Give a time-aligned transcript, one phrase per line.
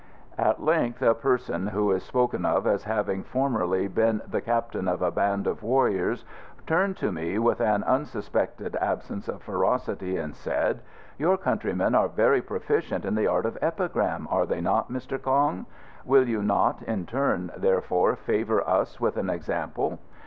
[0.39, 5.03] At length a person who is spoken of as having formerly been the captain of
[5.03, 6.25] a band of warriors
[6.65, 10.81] turned to me with an unsuspected absence of ferocity and said,
[11.19, 15.21] "Your countrymen are very proficient in the art of epigram, are they not, Mr.
[15.21, 15.67] Kong?
[16.03, 19.99] Will you not, in turn, therefore, favour us with an example?"